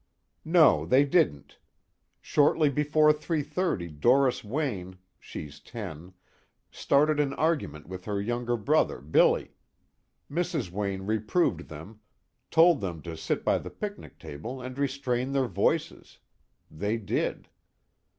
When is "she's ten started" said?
5.19-7.19